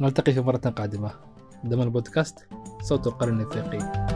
نلتقي 0.00 0.32
في 0.32 0.40
مرة 0.40 0.56
قادمة. 0.56 1.10
ضمن 1.66 1.82
البودكاست 1.82 2.48
صوت 2.82 3.06
القرن 3.06 3.40
الافريقي 3.40 4.06